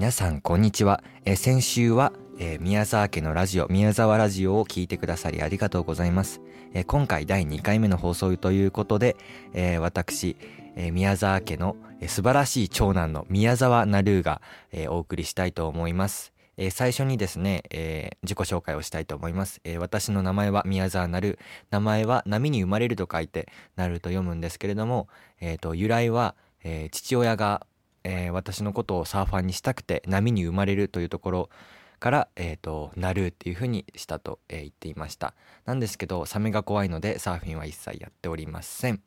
[0.00, 6.40] 皆さんこんにちは、え先週は、えー宮沢家のラジオ宮沢ラジオを聞いてくださりありがとうございます、
[6.72, 9.18] えー今回第2回目の放送ということで、
[9.52, 10.38] え私、
[10.74, 14.40] え宮沢家の、え素晴らしい長男の宮沢なるが、
[14.72, 16.32] えお送りしたいと思います。
[16.56, 21.38] え最初にですね、えー自己紹介をしたいと思います、え私の名前は宮沢なる
[21.70, 25.08] 名前は波に生まれると書いてなると読むんですけれども、
[25.42, 27.66] えーと由来は、えー父親が、
[28.04, 31.50] えー私のことをサーファーにしたくて波に生まれるというところ
[31.98, 35.34] から、えーとなるっていうふうにしたと、えー言っていました。
[35.64, 39.02] なんですけどサメが怖いのでサーフィンは一切やっておりません。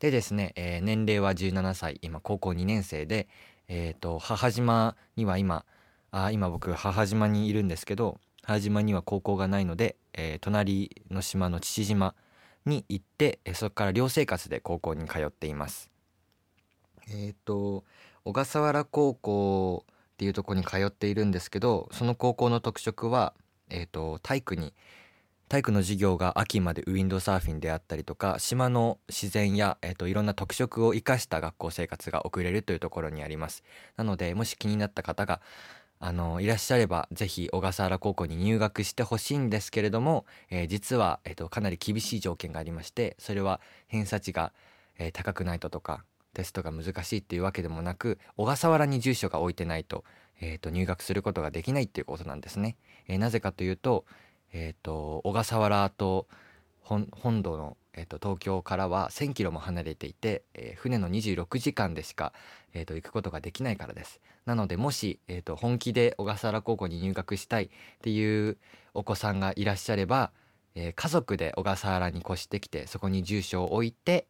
[0.00, 3.28] でですね、えー年齢は17歳今高校2年生で
[3.68, 5.64] えーと母島には今
[6.10, 12.14] あ今僕母島にいるんですけど母島には高校がないので、えー隣の島の父島
[12.66, 15.90] に行って、そこから寮生活で高校に通っています。
[17.10, 17.84] えっ、と
[18.24, 23.34] 小笠原高校っていうところに通っているんですけどその高校の特色は、
[23.68, 24.72] えー、と体育に
[25.48, 33.62] 体育の授業が秋までウィンドサーフィンであったりとか島の自然や、えー、といろんな特色を生かした学校生活が送れるというところにあります。
[33.96, 35.40] なのでもし気になった方が
[36.00, 44.52] あのいらっしゃればぜひ小笠原高校に入学してほしいんですけれども、えー実は、えー、とかなり厳しい条件がありましてそれは偏差値が、
[44.98, 46.04] えー高くないととか
[46.34, 50.04] テストが難しいっていうわけでもなく小笠原に住所が置いてないと,、
[50.40, 52.76] えー、と入学することができないっていうことなんですね。
[53.08, 54.04] えーなぜかというと,、
[54.52, 56.26] えー、と小笠原と
[56.80, 62.32] 本本土の、えー、と東京からは1,000キロも離れていて、えー船の26時間でしか、
[62.74, 64.20] えー、と行くことができないからです。
[64.44, 67.68] なのでもし、えー、と本気で小笠原高校に入学したいっ
[68.02, 68.58] ていう
[68.92, 70.32] お子さんがいらっしゃれば、
[70.74, 74.26] えー家族で小笠原に越してきてそこに住所を置いて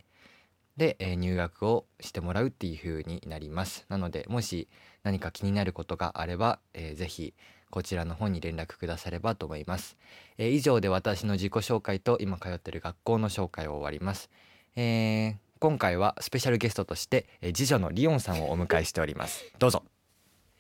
[0.77, 3.87] で、えー入学をしてもらうっていう風になります。
[3.89, 4.69] なのでもし
[5.03, 7.35] 何か気になることがあれば、えーぜひ
[7.71, 9.97] こちらの方に連絡くださればと思います、
[10.39, 14.31] えー以上で私の自己紹介と今通ってる学校の紹介を終わります、
[14.77, 19.45] えー今回はスペシャルゲストとして、えー次女のリオンさんをお迎えしております。
[19.59, 19.83] どうぞ。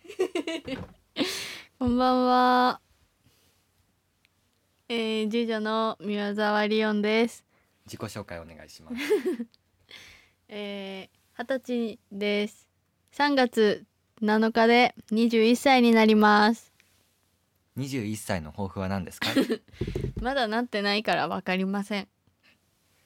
[1.78, 2.80] こんばんは。
[4.88, 7.44] えー、次女の宮沢リオンです。
[7.86, 8.96] 自己紹介お願いします
[10.48, 12.68] えー、二十歳です。
[13.12, 13.84] 3月
[14.22, 16.72] 7日で21歳になります。
[17.78, 19.28] 21歳の抱負は何ですか？
[20.20, 22.08] まだなってないからわかりません。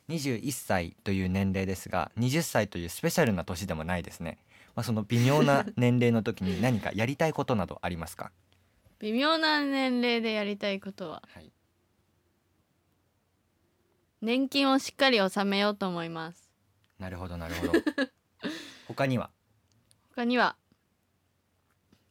[0.08, 4.38] 21歳という年齢ですが20歳というスペシャルな年でもないですね、
[4.74, 8.32] まあ、その微妙な年齢の時に何かやりたいことなどありますか？
[9.00, 11.52] 微妙な年齢でやりたいことははい
[14.20, 16.47] 年金をしっかり納めようと思います。
[16.98, 17.72] なるほどなるほど。
[18.88, 19.30] 他には？
[20.14, 20.56] 他には？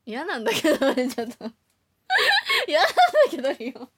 [0.05, 1.51] 嫌なんだけどねちょっと。
[2.67, 2.95] 嫌なんだ
[3.29, 3.89] けどリオン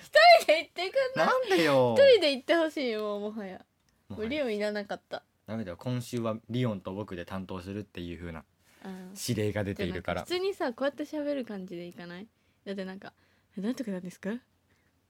[0.00, 1.26] 一人で行ってくんない？
[1.26, 1.94] なんでよ。
[1.98, 3.64] 一人で行ってほしいよもはや。
[4.08, 4.28] もはや。
[4.30, 5.22] リオンいらなかった。
[5.46, 5.76] ダメだよ。
[5.76, 8.44] 今週はリオンと僕で担当するっていう風な
[8.84, 10.22] うん指令が出ているから。
[10.22, 12.26] 普通にさこうやって喋る感じでいかない？
[12.64, 13.12] だってなんか
[13.58, 14.30] 「えなんとかなんですか?」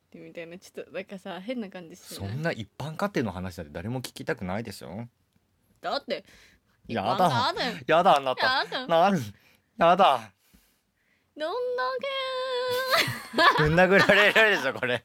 [0.06, 0.56] ってみたいな。
[0.58, 5.08] ちょっとなんかさ変な感じしてそんな一般家庭の話だって誰も聞きたくないでしょ？
[5.80, 6.24] だって
[6.88, 7.52] やだ。
[7.86, 8.46] やだあなた。
[8.46, 8.86] やだ。
[8.88, 9.20] 何
[9.78, 10.32] やだ。
[11.36, 11.52] どん
[13.76, 15.04] だぶん殴られるでしょこれ。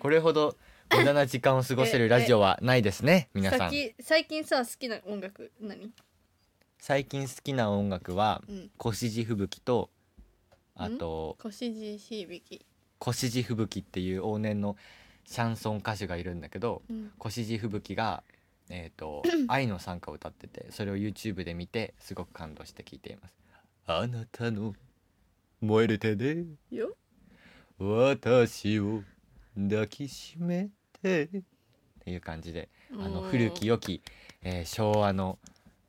[0.00, 0.56] これほど
[0.90, 3.72] 無駄な時間を過ごせるラジオはないですねけ皆さん。
[4.00, 5.92] 最近さ好きな音楽何？
[6.78, 8.70] 最近好きな音楽はうん。
[8.84, 9.90] 越路吹雪と
[10.74, 12.66] あと腰地響き
[13.00, 14.76] 越路吹雪っていう往年の
[15.24, 17.12] シャンソン歌手がいるんだけどうん。
[17.24, 18.22] 越路吹雪が
[18.68, 23.34] えー、と 愛の賛歌を歌っててそれを YouTube で見てすごく感動して聴いています。
[23.86, 24.74] あなたの
[25.60, 26.96] 燃える手でよ。
[27.78, 29.02] 私を
[29.56, 30.70] 抱きしめ
[31.02, 31.28] てっ
[32.00, 34.02] ていう感じであのうん古き良き、
[34.42, 35.38] えー昭和の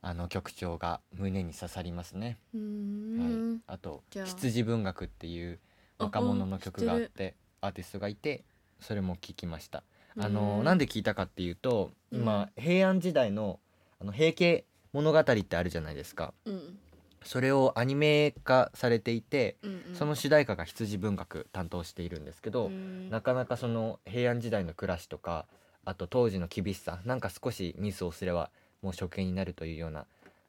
[0.00, 5.67] あの曲調が胸に刺さりますね、はい、あと羊文学っていうあ
[5.98, 8.44] 若者の曲があってアーティストがいて
[8.80, 9.82] それも聴きました。
[10.18, 13.60] あうのんなんで聞いたかっていうと今、平安時代の
[14.00, 16.32] あの平家物語ってあるじゃないですか。
[16.44, 16.78] うん。
[17.24, 19.94] それをアニメ化されていてうんうん。
[19.94, 23.10] その主題歌が羊文学担当しているんですけど、うん。
[23.10, 25.46] なかなかその平安時代の暮らしとか
[25.84, 28.50] あと当時の厳しさなんか少しミスをすれば
[28.82, 30.06] もう処刑になるというような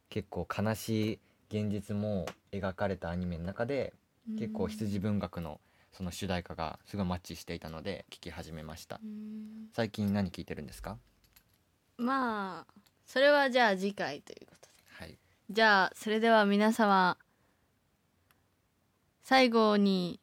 [0.10, 1.20] 結構悲しい
[1.50, 3.94] 現実も描かれたアニメの中で
[4.38, 5.60] 結構羊文学の
[5.92, 9.00] その主題歌がすごいマッチしていたので聴き始めました。
[9.04, 9.70] うん。
[9.74, 10.98] 最近何聴いてるんですか？
[11.98, 12.74] まあ
[13.06, 15.06] それはじゃあ次回ということで。
[15.06, 15.18] はい。
[15.50, 17.18] じゃあそれでは皆様
[19.24, 20.20] 最後に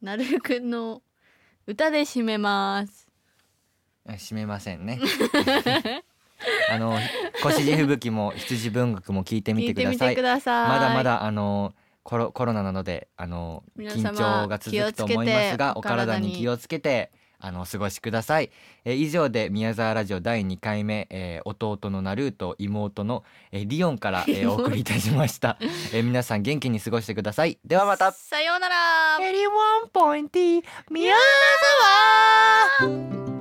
[0.00, 1.02] なるくんの
[1.66, 3.08] 歌で締めます。
[4.06, 4.98] 締めませんね。
[6.70, 6.96] あの
[7.44, 10.08] 越路吹雪も羊文学も聞いてみてください。
[10.10, 10.68] てください。
[10.68, 11.74] まだまだあの
[12.08, 18.50] コロコロナなのであの緊張が続くと思いますがお体に気をつけてあのお過ごしください、
[18.86, 25.58] えー以上で宮沢ラジオ第2回目、えー弟のナルーと妹の、えーリオンから、えーお送りいたしました、
[25.92, 27.58] えー皆さん元気に過ごしてください。
[27.62, 28.10] ではまた。
[28.12, 28.74] さようなら。
[29.20, 31.14] 81.0宮
[32.80, 33.37] 沢